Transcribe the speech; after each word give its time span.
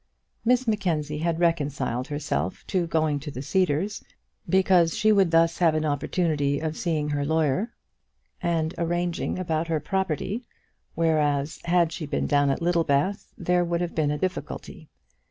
Miss 0.43 0.67
Mackenzie 0.67 1.19
had 1.19 1.39
reconciled 1.39 2.07
herself 2.07 2.65
to 2.65 2.87
going 2.87 3.19
to 3.19 3.29
the 3.29 3.43
Cedars 3.43 4.03
because 4.49 4.97
she 4.97 5.11
would 5.11 5.29
thus 5.29 5.59
have 5.59 5.75
an 5.75 5.85
opportunity 5.85 6.59
of 6.59 6.75
seeing 6.75 7.09
her 7.09 7.23
lawyer 7.23 7.75
and 8.41 8.73
arranging 8.79 9.37
about 9.37 9.67
her 9.67 9.79
property, 9.79 10.43
whereas 10.95 11.59
had 11.65 11.91
she 11.91 12.07
been 12.07 12.25
down 12.25 12.49
at 12.49 12.63
Littlebath 12.63 13.31
there 13.37 13.63
would 13.63 13.81
have 13.81 13.93
been 13.93 14.09
a 14.09 14.17
difficulty. 14.17 14.89